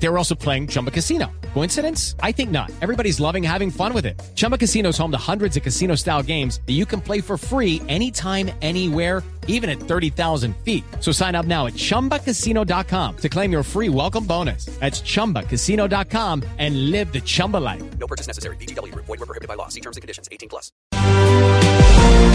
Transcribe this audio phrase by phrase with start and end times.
[0.00, 1.26] They were also playing Chumba Casino.
[1.54, 2.14] Coincidence?
[2.22, 2.70] I think not.
[2.80, 4.20] Everybody's loving having fun with it.
[4.34, 7.36] Chumba Casino is home to hundreds of casino style games that you can play for
[7.36, 10.84] free anytime, anywhere, even at 30,000 feet.
[11.00, 14.66] So sign up now at chumbacasino.com to claim your free welcome bonus.
[14.78, 17.82] That's chumbacasino.com and live the Chumba life.
[17.98, 18.56] No purchase necessary.
[18.56, 18.94] BGW.
[18.94, 19.68] Void were prohibited by law.
[19.68, 20.28] See terms and conditions.
[20.30, 20.70] 18 plus.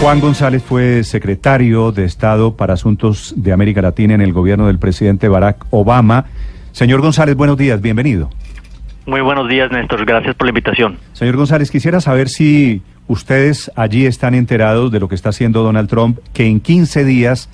[0.02, 4.78] Juan González fue secretario de Estado para Asuntos de América Latina en el gobierno del
[4.78, 6.26] presidente Barack Obama.
[6.74, 8.30] Señor González, buenos días, bienvenido.
[9.06, 10.04] Muy buenos días, Néstor.
[10.04, 10.98] Gracias por la invitación.
[11.12, 15.88] Señor González, quisiera saber si ustedes allí están enterados de lo que está haciendo Donald
[15.88, 17.48] Trump, que en 15 días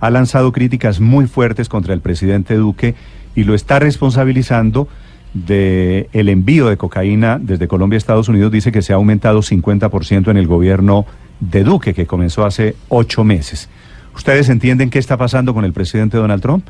[0.00, 2.96] ha lanzado críticas muy fuertes contra el presidente Duque
[3.36, 4.88] y lo está responsabilizando
[5.34, 8.50] de el envío de cocaína desde Colombia a Estados Unidos.
[8.50, 11.06] Dice que se ha aumentado 50% en el gobierno
[11.38, 13.70] de Duque, que comenzó hace ocho meses.
[14.16, 16.66] ¿Ustedes entienden qué está pasando con el presidente Donald Trump?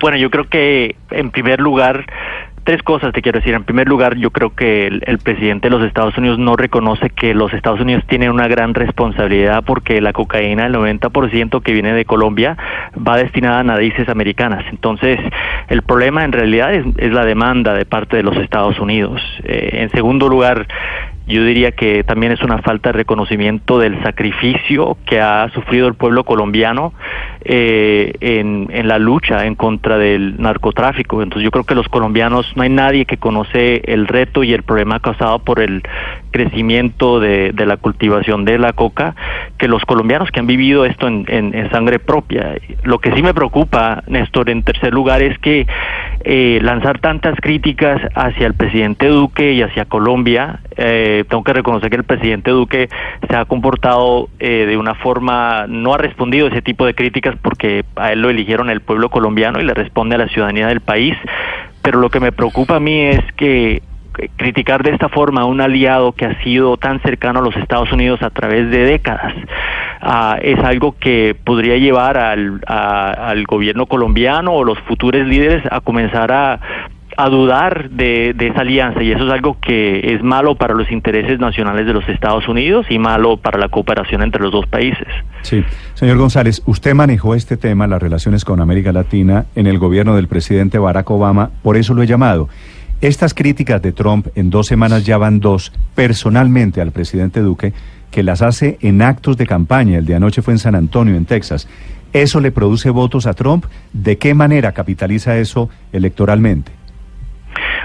[0.00, 2.04] Bueno, yo creo que en primer lugar,
[2.64, 3.54] tres cosas te quiero decir.
[3.54, 7.10] En primer lugar, yo creo que el, el, presidente de los Estados Unidos no reconoce
[7.10, 11.92] que los Estados Unidos tienen una gran responsabilidad porque la cocaína, el 90% que viene
[11.92, 12.56] de Colombia,
[12.96, 14.64] va destinada a narices americanas.
[14.70, 15.20] Entonces,
[15.68, 19.20] el problema en realidad es, es la demanda de parte de los Estados Unidos.
[19.44, 20.66] Eh, en segundo lugar,
[21.26, 25.94] yo diría que también es una falta de reconocimiento del sacrificio que ha sufrido el
[25.94, 26.92] pueblo colombiano
[27.44, 31.22] eh, en, en, la lucha en contra del narcotráfico.
[31.22, 34.62] Entonces yo creo que los colombianos, no hay nadie que conoce el reto y el
[34.62, 35.82] problema causado por el
[36.30, 39.14] crecimiento de, de la cultivación de la coca
[39.56, 42.56] que los colombianos que han vivido esto en, en, en, sangre propia.
[42.82, 45.66] Lo que sí me preocupa, Néstor, en tercer lugar, es que
[46.26, 51.90] eh, lanzar tantas críticas hacia el presidente Duque y hacia Colombia, eh, tengo que reconocer
[51.90, 52.88] que el presidente Duque
[53.28, 57.36] se ha comportado eh, de una forma, no ha respondido a ese tipo de críticas
[57.42, 60.80] porque a él lo eligieron el pueblo colombiano y le responde a la ciudadanía del
[60.80, 61.14] país,
[61.82, 63.82] pero lo que me preocupa a mí es que
[64.36, 67.92] criticar de esta forma a un aliado que ha sido tan cercano a los Estados
[67.92, 69.34] Unidos a través de décadas
[70.02, 75.80] uh, es algo que podría llevar al, al gobierno colombiano o los futuros líderes a
[75.80, 76.60] comenzar a
[77.16, 80.90] a dudar de, de, esa alianza y eso es algo que es malo para los
[80.90, 85.06] intereses nacionales de los Estados Unidos y malo para la cooperación entre los dos países.
[85.42, 85.62] Sí,
[85.94, 90.28] señor González, usted manejó este tema, las relaciones con América Latina, en el gobierno del
[90.28, 92.48] presidente Barack Obama, por eso lo he llamado.
[93.04, 97.74] Estas críticas de Trump en dos semanas ya van dos personalmente al presidente Duque,
[98.10, 99.98] que las hace en actos de campaña.
[99.98, 101.68] El de anoche fue en San Antonio, en Texas.
[102.14, 103.66] ¿Eso le produce votos a Trump?
[103.92, 106.72] ¿De qué manera capitaliza eso electoralmente?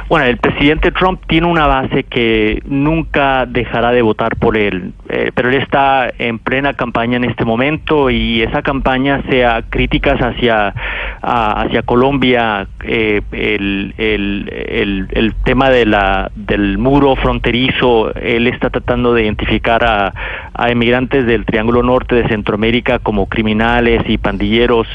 [0.09, 5.31] Bueno, el presidente Trump tiene una base que nunca dejará de votar por él, eh,
[5.36, 10.74] pero él está en plena campaña en este momento y esa campaña sea críticas hacia
[11.22, 18.72] a, hacia Colombia, eh, el, el, el, tema de la del muro fronterizo, él está
[18.72, 20.12] tratando de identificar a,
[20.56, 24.88] a emigrantes del Triángulo Norte de Centroamérica como criminales y pandilleros.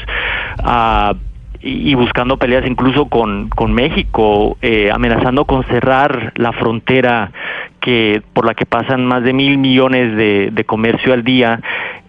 [0.57, 1.13] a
[1.67, 7.31] y buscando peleas incluso con, con México, eh, amenazando con cerrar la frontera
[7.81, 11.59] que por la que pasan más de mil millones de, de comercio al día.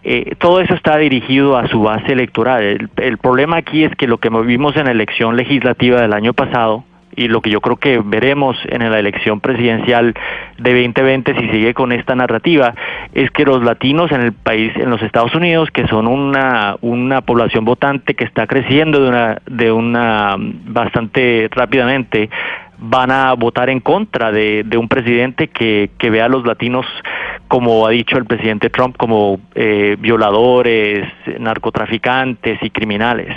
[0.04, 2.62] Eh, todo eso está dirigido a su base electoral.
[2.62, 6.34] El, el problema aquí es que lo que vimos en la elección legislativa del año
[6.34, 6.84] pasado,
[7.16, 10.14] y lo que yo creo que veremos en la elección presidencial
[10.58, 12.74] de 2020 si sigue con esta narrativa
[13.14, 17.22] es que los latinos en el país en los Estados Unidos que son una una
[17.22, 22.28] población votante que está creciendo de una de una bastante rápidamente
[22.78, 26.84] van a votar en contra de, un presidente que, que vea a los latinos
[27.48, 33.34] como ha dicho el presidente Trump como eh, violadores narcotraficantes y criminales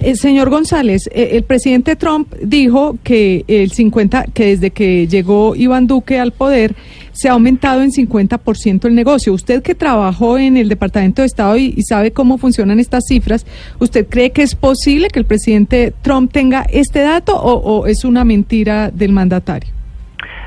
[0.00, 5.56] eh, señor González, eh, el presidente Trump dijo que el 50, que desde que llegó
[5.56, 6.74] Iván Duque al poder
[7.18, 9.32] se ha aumentado en 50% el negocio.
[9.32, 13.44] Usted que trabajó en el Departamento de Estado y, sabe cómo funcionan estas cifras,
[13.80, 18.24] ¿usted cree que es posible que el presidente Trump tenga este dato o, es una
[18.24, 19.70] mentira del mandatario?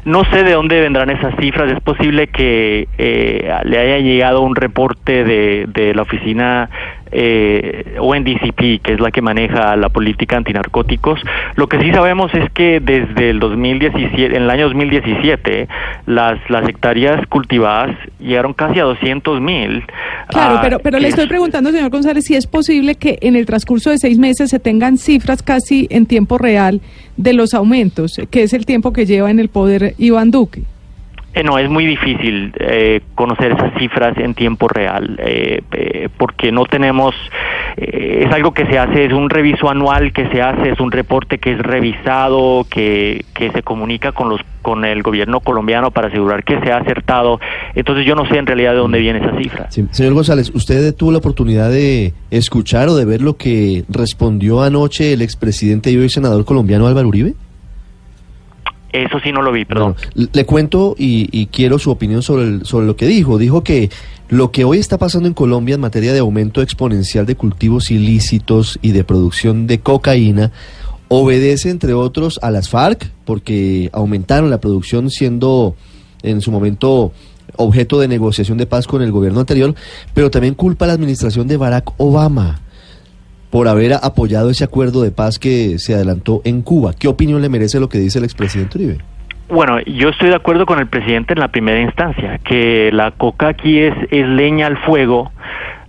[0.06, 1.72] No sé de dónde vendrán esas cifras.
[1.72, 6.70] Es posible que eh, le haya llegado un reporte de la oficina
[7.12, 11.20] eh, ONDCP, que es la que maneja la política antinarcóticos.
[11.56, 15.68] Lo que sí sabemos es que desde el 2017, en el año 2017,
[16.06, 19.84] las, las hectáreas cultivadas llegaron casi a 200 mil.
[20.30, 23.90] Claro, pero, pero le estoy preguntando, señor González, si es posible que en el transcurso
[23.90, 26.82] de seis meses se tengan cifras casi en tiempo real
[27.18, 30.64] de los aumentos, que es el tiempo que lleva en el poder Iván Duque.
[31.34, 36.52] Eh, no, es muy difícil eh, conocer esas cifras en tiempo real, eh, eh, porque
[36.52, 37.16] no tenemos,
[37.78, 40.92] eh, es algo que se hace, es un reviso anual que se hace, es un
[40.92, 46.10] reporte que es revisado, que, que se comunica con los con el gobierno colombiano para
[46.10, 47.40] asegurar que se ha acertado.
[47.74, 49.72] Entonces yo no sé en realidad de dónde viene esa cifra.
[49.72, 49.88] Sí.
[49.90, 55.14] Señor González, ¿usted tuvo la oportunidad de escuchar o de ver lo que respondió anoche
[55.14, 57.34] el expresidente y hoy senador colombiano Álvaro Uribe?
[58.94, 59.96] Eso sí no lo vi, perdón.
[60.16, 63.38] Le cuento y, quiero su opinión sobre, sobre lo que dijo.
[63.38, 63.90] Dijo que
[64.30, 68.80] lo que hoy está pasando en Colombia en materia de aumento exponencial de cultivos ilícitos
[68.82, 70.52] y de producción de cocaína
[71.08, 75.76] obedece, entre otros, a las FARC, porque aumentaron la producción siendo
[76.24, 77.12] en su momento
[77.58, 79.76] objeto de negociación de paz con el gobierno anterior,
[80.14, 82.62] pero también culpa a la administración de Barack Obama
[83.52, 86.94] por haber apoyado ese acuerdo de paz que se adelantó en Cuba.
[86.98, 88.98] ¿Qué opinión le merece lo que dice el expresidente Uribe?
[89.50, 93.50] Bueno, yo estoy de acuerdo con el presidente en la primera instancia, que la coca
[93.50, 95.32] aquí es, es leña al fuego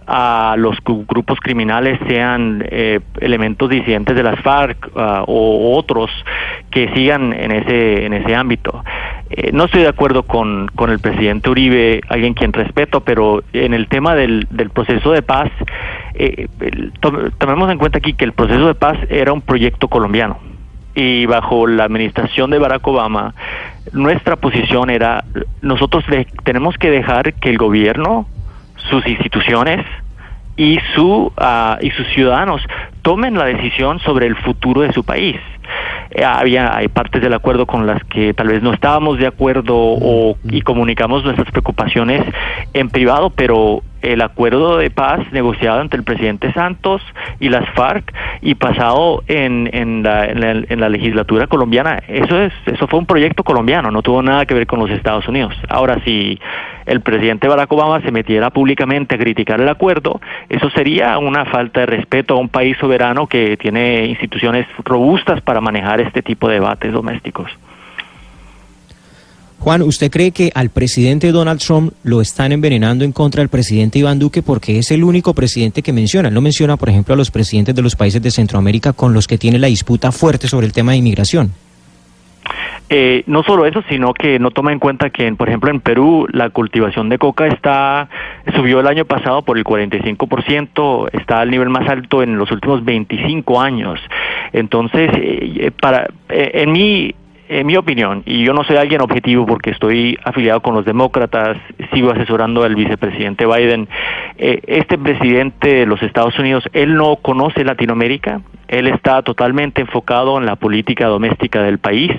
[0.04, 6.10] a los gru- grupos criminales, sean eh, elementos disidentes de las FARC ah, o otros
[6.72, 8.82] que sigan en ese, en ese ámbito.
[9.34, 13.72] Eh, no estoy de acuerdo con, con el presidente Uribe, alguien quien respeto, pero en
[13.72, 15.50] el tema del, del proceso de paz,
[16.14, 16.48] eh,
[17.38, 20.38] tomemos en cuenta aquí que el proceso de paz era un proyecto colombiano
[20.94, 23.34] y bajo la administración de Barack Obama,
[23.92, 25.24] nuestra posición era,
[25.62, 26.04] nosotros
[26.44, 28.26] tenemos que dejar que el gobierno,
[28.76, 29.84] sus instituciones
[30.56, 32.62] y, su, ah, y sus ciudadanos
[33.00, 35.36] tomen la decisión sobre el futuro de su país.
[36.14, 39.74] Eh, había hay partes del acuerdo con las que tal vez no estábamos de acuerdo
[39.76, 42.22] o y comunicamos nuestras preocupaciones
[42.74, 47.02] en privado, pero el acuerdo de paz negociado entre el presidente Santos
[47.40, 53.06] y las FARC y pasado en, en, la, legislatura colombiana, eso es eso fue un
[53.06, 55.54] proyecto colombiano, no tuvo nada que ver con los Estados Unidos.
[55.68, 56.38] Ahora si
[56.86, 61.80] el presidente Barack Obama se metiera públicamente a criticar el acuerdo, eso sería una falta
[61.80, 66.54] de respeto a un país soberano que tiene instituciones robustas para manejar este tipo de
[66.54, 67.50] debates domésticos.
[69.62, 74.00] Juan, ¿usted cree que al presidente Donald Trump lo están envenenando en contra del presidente
[74.00, 76.30] Iván Duque porque es el único presidente que menciona?
[76.30, 79.38] No menciona, por ejemplo, a los presidentes de los países de Centroamérica con los que
[79.38, 81.52] tiene la disputa fuerte sobre el tema de inmigración.
[82.90, 86.26] Eh, no solo eso, sino que no toma en cuenta que, por ejemplo, en Perú
[86.32, 88.08] la cultivación de coca está
[88.56, 92.84] subió el año pasado por el 45%, está al nivel más alto en los últimos
[92.84, 94.00] 25 años.
[94.52, 97.14] Entonces, eh, eh, para eh, en mi
[97.60, 101.58] en mi opinión, y yo no soy alguien objetivo porque estoy afiliado con los demócratas,
[101.92, 103.88] sigo asesorando al vicepresidente Biden,
[104.38, 110.38] eh, este presidente de los Estados Unidos, él no conoce Latinoamérica, él está totalmente enfocado
[110.38, 112.10] en la política doméstica del país.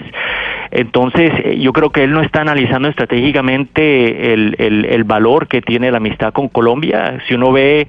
[0.69, 5.61] Entonces, eh, yo creo que él no está analizando estratégicamente el, el, el valor que
[5.61, 7.19] tiene la amistad con Colombia.
[7.27, 7.87] Si uno ve,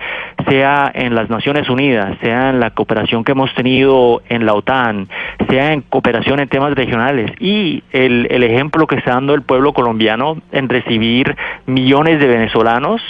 [0.49, 5.09] sea en las Naciones Unidas, sea en la cooperación que hemos tenido en la OTAN,
[5.49, 9.73] sea en cooperación en temas regionales y el, el ejemplo que está dando el pueblo
[9.73, 11.37] colombiano en recibir
[11.67, 13.03] millones de venezolanos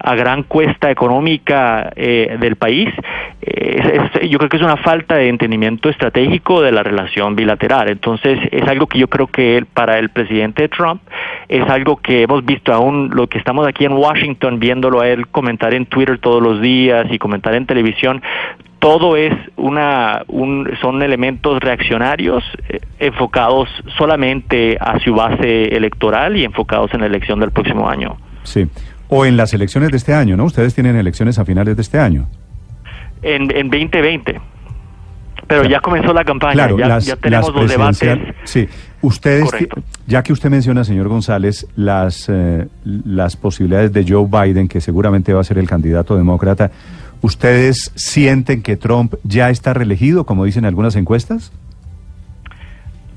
[0.00, 2.88] a gran cuesta económica eh, del país,
[3.42, 7.34] eh, es- es- yo creo que es una falta de entendimiento estratégico de la relación
[7.36, 7.88] bilateral.
[7.90, 11.02] Entonces, es algo que yo creo que para el presidente Trump
[11.48, 15.26] es algo que hemos visto aún, lo que estamos aquí en Washington viéndolo a él
[15.28, 18.22] comentar en Twitter todos los días y comentar en televisión,
[18.78, 26.44] todo es una un, son elementos reaccionarios eh, enfocados solamente a su base electoral y
[26.44, 28.16] enfocados en la elección del próximo año.
[28.44, 28.66] Sí.
[29.08, 30.44] O en las elecciones de este año, ¿no?
[30.44, 32.28] Ustedes tienen elecciones a finales de este año.
[33.22, 34.40] En, en 2020.
[35.46, 38.34] Pero ya comenzó la campaña, Claro, ya, las, ya tenemos las los debates.
[38.44, 38.68] Sí,
[39.02, 39.48] ustedes,
[40.06, 45.32] ya que usted menciona, señor González, las, eh, las posibilidades de Joe Biden, que seguramente
[45.32, 46.70] va a ser el candidato demócrata,
[47.22, 51.52] ¿ustedes sienten que Trump ya está reelegido, como dicen algunas encuestas?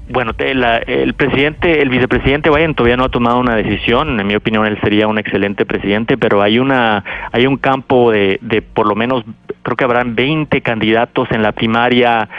[0.09, 4.19] Bueno, la- el presidente, el vicepresidente Biden todavía no ha tomado una decisión.
[4.19, 8.37] En mi opinión, él sería un excelente presidente, pero hay una, hay un campo de,
[8.41, 9.23] de por lo menos,
[9.63, 12.29] creo que habrán 20 candidatos en la primaria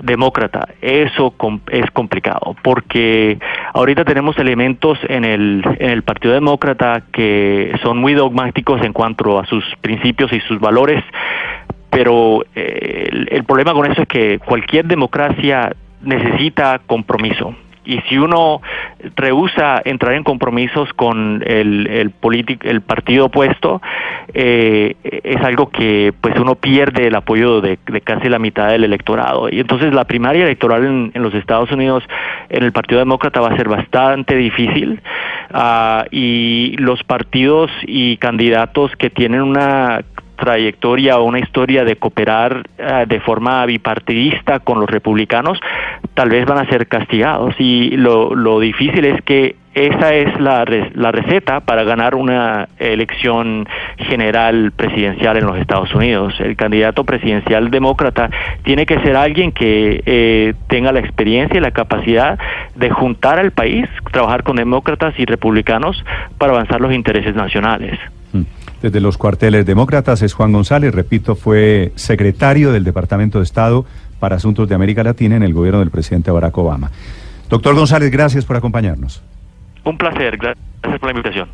[0.00, 0.68] demócrata.
[0.80, 1.34] Eso
[1.70, 3.38] es complicado, porque
[3.74, 9.38] ahorita tenemos elementos en el, en el Partido Demócrata que son muy dogmáticos en cuanto
[9.38, 11.02] a sus principios y sus valores,
[11.90, 17.54] pero eh, el problema con eso es que cualquier democracia necesita compromiso.
[17.90, 18.62] Y si uno
[19.16, 22.12] rehúsa entrar en compromisos con el, el,
[22.62, 23.82] el partido opuesto,
[24.32, 29.48] eh, es algo que pues uno pierde el apoyo de, casi la mitad del electorado.
[29.50, 32.04] Y entonces la primaria electoral en, los Estados Unidos
[32.48, 35.00] en el Partido Demócrata va a ser bastante difícil
[35.52, 40.04] uh, y los partidos y candidatos que tienen una
[40.40, 45.60] trayectoria o una historia de cooperar uh, de forma bipartidista con los republicanos,
[46.14, 47.54] tal vez van a ser castigados.
[47.58, 53.68] Y lo, lo difícil es que esa es la, la receta para ganar una elección
[53.98, 56.34] general presidencial en los Estados Unidos.
[56.40, 58.30] El candidato presidencial demócrata
[58.64, 62.36] tiene que ser alguien que eh, tenga la experiencia y la capacidad
[62.74, 66.04] de juntar al país, trabajar con demócratas y republicanos
[66.36, 67.96] para avanzar los intereses nacionales.
[68.82, 73.84] Desde los cuarteles demócratas es Juan González, repito, fue secretario del Departamento de Estado
[74.18, 76.90] para Asuntos de América Latina en el gobierno del presidente Barack Obama.
[77.50, 79.22] Doctor González, gracias por acompañarnos.
[79.84, 81.48] Un placer, gracias por la invitación.